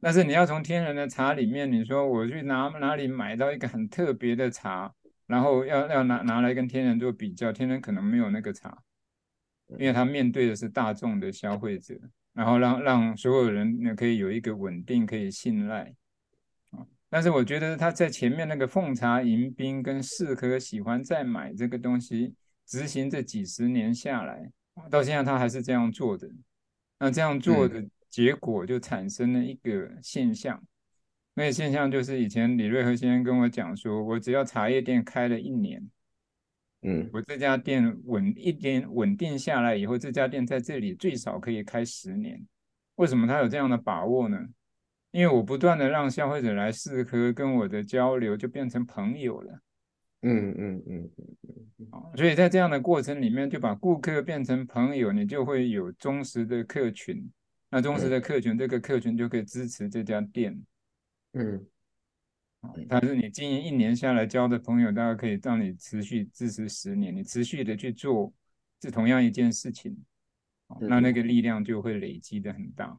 [0.01, 4.93] 但是你要从天人的茶里面，你说我去哪哪里买到一个很特别的茶，
[5.29, 8.77] 然后要要拿拿来跟天人做比较，天人可能没有那个茶，
[9.79, 11.95] 因为他面对的是大众的消费者。
[12.37, 15.95] 然后让让所有人呢可以有一个稳定可以信赖
[16.73, 22.35] 啊，但是我觉得他在前面那个奉茶迎宾跟适合喜欢再买这个东西
[22.67, 24.51] 执行这几十年下来，
[24.91, 26.29] 到现在他还是这样做的。
[26.99, 30.63] 那这样做的结果就产生了一个现象，
[31.33, 35.83] 那个现象就是以前李瑞和先生跟我讲说，我只要茶叶店开了一年。
[36.83, 42.41] 嗯，我这家店稳一点稳定下来以后，这家店在这里最少可以开十年。
[42.97, 44.39] 为什么他有这样的把握呢？
[45.11, 49.61] 因为我不断的让消费者来试喝，跟我的交流就变成朋友了。
[50.23, 57.29] 嗯嗯嗯嗯，好，所以在这样的过程里面，就把顾客变成朋友，你就会有忠实的客群。
[57.71, 60.61] 那忠实的客群，这个客群就可以支持这家店。
[61.33, 61.67] 嗯。
[62.89, 67.15] 但是你经营一年下来交的朋友，大概可以让你持续支持十年。
[67.15, 68.33] 你持续的去做
[68.81, 69.97] 是同样一件事情，
[70.81, 72.99] 那那个力量就会累积的很大。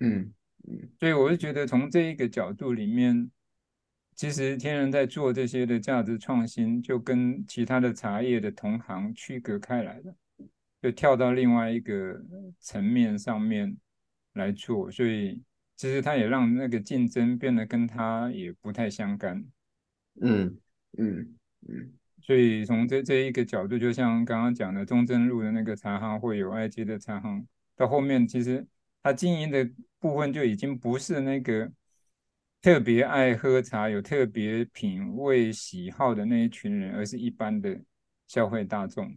[0.00, 0.32] 嗯
[0.68, 3.30] 嗯，所以我是觉得从这一个角度里面，
[4.14, 10.14] 其实天人在做这些的价值创新，就跟其他的茶叶的同行区隔开来了，
[10.80, 12.22] 就跳到另外一个
[12.60, 13.76] 层面上面
[14.34, 15.42] 来做，所以。
[15.78, 19.44] 其实他也让那个竞争变得跟他也不太相干，
[20.20, 20.58] 嗯
[20.98, 21.36] 嗯
[21.68, 28.66] 嗯，所以从这这一个角度，就像刚刚讲的中正路的那个茶行，或有爱街的茶行，到后面其实
[29.04, 31.70] 他经营的部分就已经不是那个
[32.60, 37.80] 特别爱喝茶、有特别品味喜好的那一群人，而是一般的
[38.26, 39.16] 消费大众，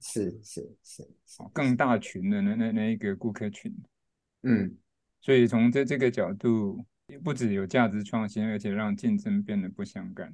[0.00, 3.70] 是是是，是，更大群的那那那一个顾客群，
[4.44, 4.74] 嗯。
[5.20, 6.84] 所以从这这个角度，
[7.22, 10.32] 不只有价值创新，而且让竞争变得不相干。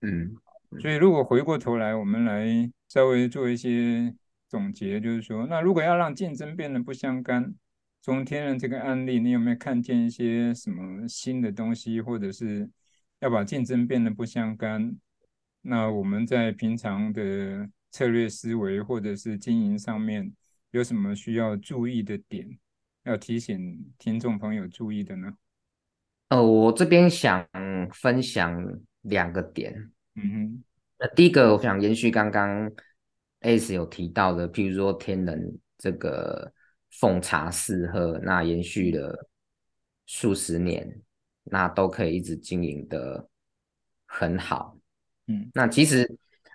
[0.00, 0.34] 嗯，
[0.80, 4.14] 所以如果回过头来，我们来稍微做一些
[4.48, 7.54] 总结，就是说，那如果要让竞争变得不相干，
[8.02, 12.68] 从天然这个案例，你有没有看见一些什么新的东西，或者是
[13.20, 14.96] 要把竞争变得不相干？
[15.62, 20.30] 那我们在平常的策略思维或者是经营上面，
[20.72, 22.58] 有什么需要注意的点？
[23.04, 25.34] 要提醒听众朋友注意的呢？
[26.28, 27.46] 呃，我这边想
[27.92, 28.64] 分享
[29.02, 29.92] 两个点。
[30.14, 30.64] 嗯哼，
[30.98, 32.70] 那第一个，我想延续刚刚
[33.42, 36.50] Ace 有提到的，譬如说天人这个
[36.92, 39.28] 奉茶适喝，那延续了
[40.06, 41.02] 数十年，
[41.42, 43.28] 那都可以一直经营的
[44.06, 44.78] 很好。
[45.26, 46.04] 嗯，那其实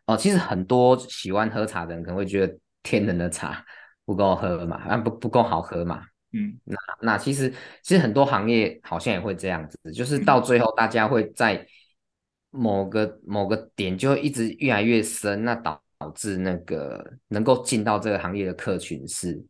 [0.07, 3.63] 哦、呃，其实很多喜欢喝茶的人可能会觉得天人的茶
[4.03, 6.03] 不够喝嘛，啊不不够好喝嘛。
[6.31, 7.51] 嗯，那那其实
[7.81, 11.65] 其实很多行业好像也会这样子，就是到最后大家会在
[12.51, 19.43] 某个某个点就一直越来越深，那导导致那个能够进到这个行业的客群是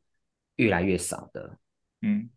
[0.55, 1.57] 越来越少的。
[2.01, 2.29] 嗯，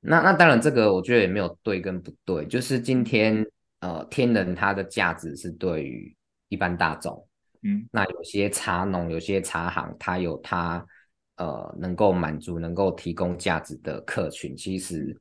[0.00, 3.42] 那那当然这个我觉得也没有对跟不对，就是今天
[3.80, 6.14] 呃天人它的价值是对于
[6.48, 7.26] 一般大众，
[7.62, 10.84] 嗯，那有些茶农有些茶行它有它。
[11.36, 15.14] 呃，能够满足、能够提供价值的客群，其实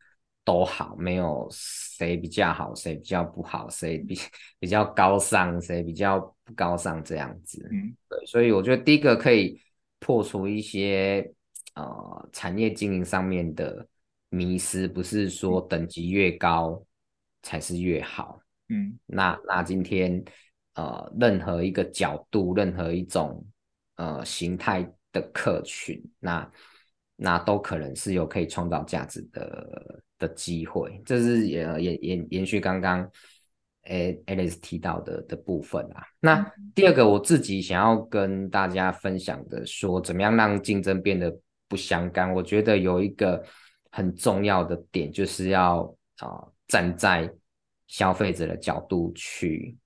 [0.43, 4.17] 都好，没有谁比较好，谁比较不好，谁比
[4.59, 7.67] 比较高尚，谁比较不高尚这样子。
[7.71, 9.59] 嗯，对，所以我觉得第一个可以
[9.99, 11.33] 破除一些
[11.73, 13.85] 呃产业经营上面的
[14.29, 16.81] 迷失，不是说等级越高
[17.41, 18.39] 才是越好。
[18.69, 20.23] 嗯，那那今天
[20.75, 23.45] 呃任何一个角度，任何一种
[23.95, 26.51] 呃形态的客群，那
[27.15, 33.09] 那都可能是有可以创造价值的的机会，这是也也延延续刚刚
[33.85, 36.03] Alex 提到的的部分啊。
[36.19, 41.33] 那第二个我自己想要跟大家分享的，说怎么样让竞争变得
[41.67, 42.33] 不相干？
[42.33, 43.41] 我觉得有一个
[43.91, 45.83] 很重要的点，就是要
[46.17, 47.31] 啊、呃、站在
[47.87, 49.77] 消费者的角度去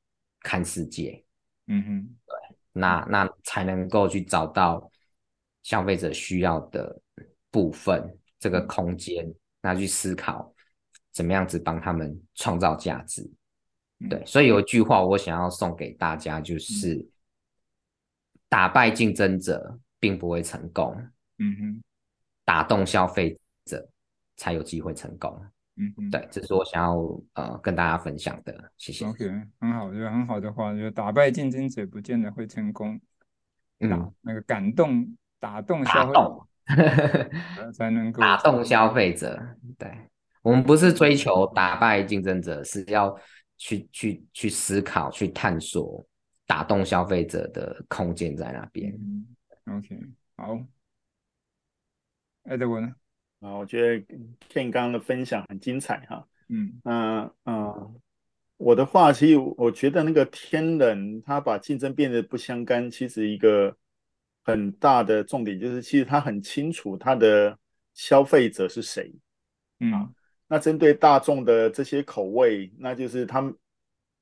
[0.41, 1.23] 看世界。
[1.67, 4.89] 嗯哼，对，那那才能够去找到
[5.63, 7.01] 消费者需要的
[7.51, 9.33] 部分，这个空间。
[9.61, 10.55] 那去思考
[11.11, 13.29] 怎么样子帮他们创造价值，
[14.09, 17.05] 对，所以有一句话我想要送给大家，就是
[18.47, 20.95] 打败竞争者并不会成功，
[21.39, 21.83] 嗯哼，
[22.45, 23.85] 打动消费者
[24.37, 25.45] 才有机会成功，
[25.75, 26.95] 嗯哼，对，这是我想要
[27.33, 29.05] 呃跟大家分享的，谢谢。
[29.05, 29.25] OK，
[29.59, 32.97] 很好，就很好的话，就打败竞争者不见得会成功，
[33.79, 36.45] 嗯，那个感动打动消费者。
[37.73, 39.41] 才能够打动消费者。
[39.75, 39.91] 对，
[40.43, 43.19] 我们不是追求打败竞争者，是要
[43.57, 46.05] 去去去思考、去探索
[46.45, 48.93] 打动消费者的空间在那边。
[48.93, 49.25] 嗯、
[49.65, 49.99] OK，
[50.37, 50.59] 好。
[52.43, 52.93] Edwin
[53.39, 54.05] 啊，我觉得
[54.47, 56.27] Ken 刚刚的分享很精彩哈。
[56.49, 57.95] 嗯，嗯嗯，
[58.57, 63.75] 我的话，其实我觉得那个天人他把竞争变得不相干，其实一个。
[64.43, 67.57] 很大的重点就是，其实他很清楚他的
[67.93, 69.13] 消费者是谁，
[69.79, 70.09] 嗯，啊，
[70.47, 73.53] 那针对大众的这些口味，那就是他们，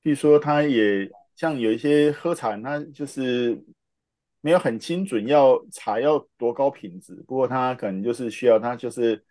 [0.01, 3.57] 比如说他也像有一些喝茶，他就是
[4.41, 9.23] 没有很精准要茶要多高品质，不过他可能就是需要他就是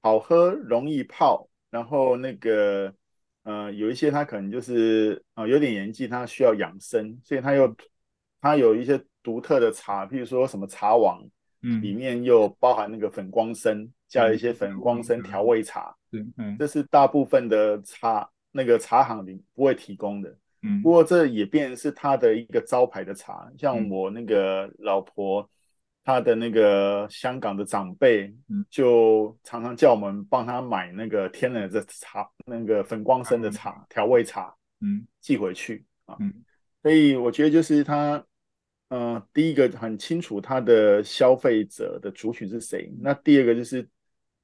[0.00, 2.92] 好喝、容易泡，然后那个
[3.42, 7.76] 呃有一些他可能就是啊、呃、有点年纪，他需要养生，所以他又
[8.40, 9.00] 他有一些。
[9.22, 11.22] 独特的茶，譬如说什么茶王，
[11.60, 16.32] 嗯，里面又包含那个粉光参，嗯、加了一些粉光参调味茶，嗯。
[16.38, 25.46] 嗯，这是大部分的茶那个茶行里不会提供的，嗯，不过这也变成是它的一个招牌的茶，像我那个老婆，
[26.02, 28.34] 她的那个香港的长辈，
[28.70, 36.32] 就常常叫我们帮他买那个天然的茶，那个粉光参的茶调味茶，嗯，寄回去啊，嗯，
[36.82, 38.24] 所以我觉得就是他。
[38.90, 42.92] 呃，第一个很清楚他的消费者的族群是谁。
[43.00, 43.88] 那第二个就是，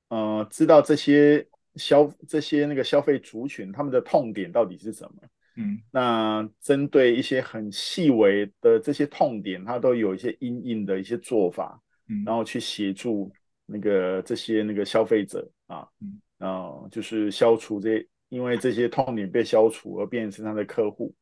[0.09, 1.44] 呃，知道这些
[1.74, 5.14] 消这些那个消费族群他们的痛点到底是什么。
[5.57, 13.32] 嗯，那针对一些很细微的这些痛点，他都有一些阴影的一些做法，嗯，然后去协助
[13.66, 21.12] 那个这些那个消费者啊，嗯，然后就是消除这些，因为这些痛点被消除而变成他的客户。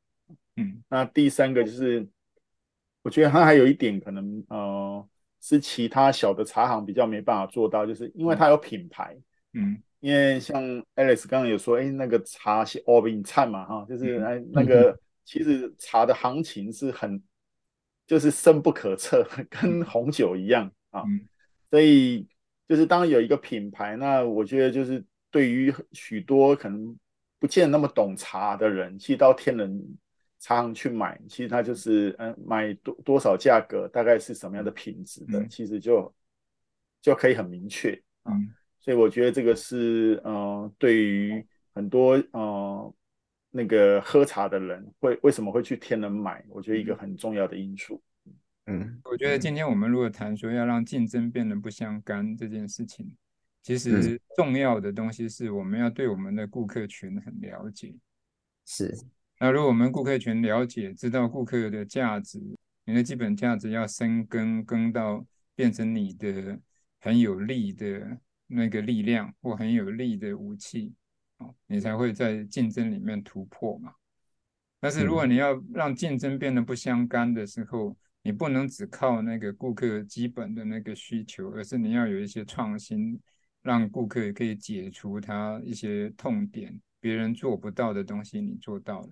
[0.57, 2.07] 嗯，那第三个就是。
[3.05, 9.15] 我觉得它还有一点可能，呃，是其他小的茶行比较没办法做到，就是因为它有品牌，
[9.53, 10.63] 嗯，因为像
[10.97, 17.23] Alex 刚刚有说，哎，那个茶是欧宾菜嘛，哈，就是哎那个其实茶的行情是很，
[18.07, 21.05] 就是深不可测，跟红酒一样啊，
[21.71, 22.27] 所以
[22.67, 26.99] 就是当有一个品牌，那我觉得就是对于许多可能
[27.39, 29.99] 不见那么懂茶的人，去到天人。
[30.45, 36.15] 茶行去买，其实它就是嗯，买多多少价格，大概是什么样的品质的，嗯、其实就
[37.01, 38.35] 就可以很明确啊。
[38.79, 41.43] 所以我觉得这个是呃，对于
[41.73, 42.95] 很多呃
[43.51, 48.03] 那个喝茶的人会为什么会去天人买，我觉得一个很重要的因素。
[48.67, 53.17] 嗯，我觉得今天我们如果谈说要让竞争变得不相干这件事情，
[53.63, 57.95] 其实重要的东西是我们要对我们的顾客群很了解。
[58.67, 58.95] 是。
[59.45, 62.41] 那如果我们顾客群了解，知道顾客的价值，
[62.87, 65.23] 你的基本价值要深耕，耕到
[65.55, 66.59] 变成你的
[66.99, 70.95] 很有力的那个力量或很有力的武器，
[71.37, 73.93] 哦，你才会在竞争里面突破嘛。
[74.81, 83.21] 但是如果你要让竞争变得不相干的时候，你不能只靠那个顾客基本的那个需求，而是你要有一些创新，
[83.61, 89.11] 让顾客可以解除他一些痛点，别人做不到的东西你做到了。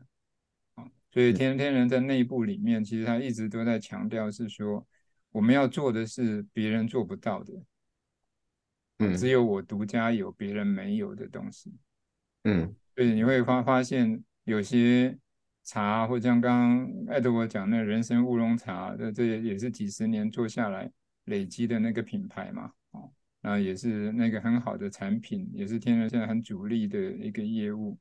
[1.13, 4.87] 所以天天人在内部里面，其实他一直都在强调是说，
[5.31, 7.53] 我们要做的是别人做不到的。
[8.99, 11.75] 嗯，只有我独家有，别人没有的东西。
[12.45, 15.19] 嗯，所以你会发发现有些
[15.65, 20.91] 茶，或像刚刚艾德我讲那人参乌龙茶，这这也是几十年做下来
[21.27, 27.99] 累积的那个品牌嘛，哦，那也是那个很好的产品，也是天然现在很主力的一个业务。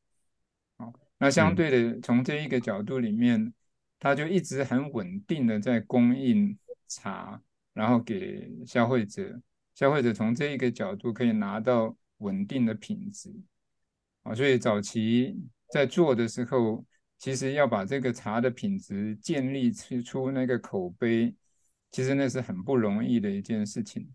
[1.21, 3.53] 哦，那相对的，从这一个角度里面，
[3.99, 6.57] 它就一直很稳定的在供应
[6.87, 7.39] 茶，
[7.73, 9.39] 然后给消费者，
[9.75, 13.31] 消费者从这一个角度可以拿到稳定的品质。
[14.23, 15.39] 啊，所以早期
[15.71, 16.83] 在做的时候，
[17.19, 21.33] 其实要把这个茶的品质建立出那个口碑，
[21.91, 24.09] 其实那是很不容易的一件事情。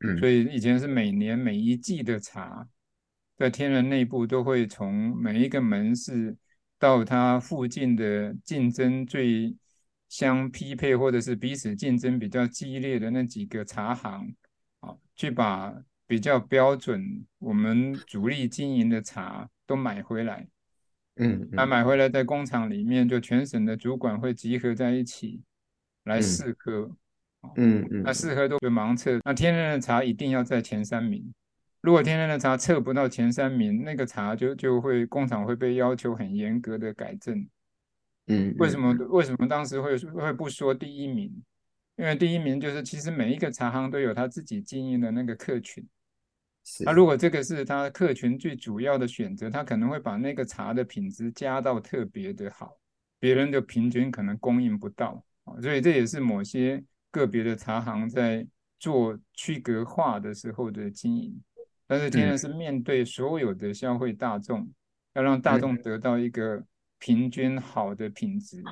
[0.00, 2.68] 嗯，所以以前是每年每一季的茶，
[3.42, 6.36] 在天人内部都会从每一个门市
[6.78, 9.52] 到它附近的竞争最
[10.08, 14.32] 相匹配，或者是彼此竞争比较激烈的那几个茶行，
[14.78, 15.74] 啊，去把。
[16.06, 20.46] 比较标准，我们主力经营的茶都买回来，
[21.16, 25.40] 嗯，那买回来在工厂里面，就全省的主管会集合在一起
[26.04, 26.94] 来试喝，
[27.56, 31.32] 嗯嗯，那试喝都会盲测，那天然的茶一定要在前三名，
[31.82, 37.46] 如果天天的茶测不到前三名，那个茶就就会工厂会被要求很严格的改正，
[38.28, 41.42] 嗯，为什么为什么当时会会不说第一名？
[41.96, 45.84] 因为第一名就是其实每一个茶行都有他自己经营的那个客群，
[46.84, 52.76] 那、啊、如果这个是他客群最主要的选择，他可能会把那个茶的品质加到特别的好，
[53.18, 55.22] 别人的平均可能供应不到，
[55.60, 58.46] 所以这也是某些个别的茶行在
[58.78, 61.38] 做区隔化的时候的经营。
[61.92, 64.66] 但是天然是面对所有的消费大众，
[65.12, 66.64] 要让大众得到一个
[66.98, 68.62] 平均好的品质，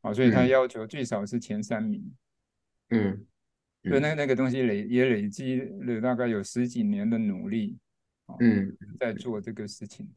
[0.00, 2.12] 啊，所以他要求最少是前三名。
[2.88, 3.24] 嗯，
[3.84, 7.78] 所以那那个东西累也累积了大概有十几年的努力，
[8.40, 10.10] 嗯，在做这个事情，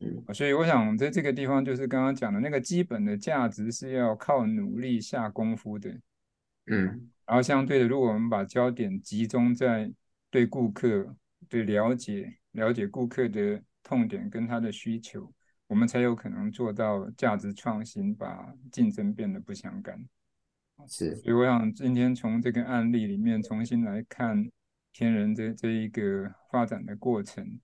[0.00, 5.88] 嗯，所以我想在这个地方就是刚刚讲的那个基本的价值是要靠努力下功夫的，
[6.66, 9.88] 嗯，然后相对的，如果我们把焦点集中在
[10.30, 11.14] 对顾客
[11.50, 15.30] 对了解了解顾客的痛点跟他的需求，
[15.66, 20.08] 我们才有可能做到价值创新，把竞争变得不相干。
[20.88, 24.50] 是，所以我想今天从这个案例里面重新来看
[24.92, 27.60] 天人这这一个发展的过程，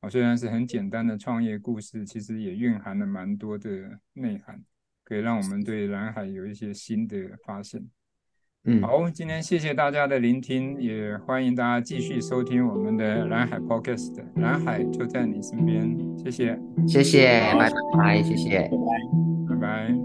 [0.00, 4.62] 啊，虽然是很简单的创业故事，其实也蕴含了蛮多的内涵，
[5.04, 7.88] 可以让我们对蓝海有一些新的发现。
[8.64, 18.70] 嗯，好，今天谢谢大家的聆听，也欢迎大家继续收听我们的蓝海 Podcast，蓝海就在你身边，谢谢，谢谢，拜拜，谢谢，
[19.48, 20.01] 拜拜。